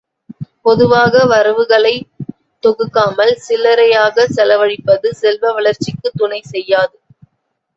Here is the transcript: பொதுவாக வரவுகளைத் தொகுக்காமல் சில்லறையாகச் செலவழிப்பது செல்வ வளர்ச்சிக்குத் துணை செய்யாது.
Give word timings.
பொதுவாக 0.61 1.25
வரவுகளைத் 1.25 2.07
தொகுக்காமல் 2.63 3.33
சில்லறையாகச் 3.45 4.33
செலவழிப்பது 4.35 5.09
செல்வ 5.13 5.53
வளர்ச்சிக்குத் 5.53 6.17
துணை 6.17 6.41
செய்யாது. 6.45 6.95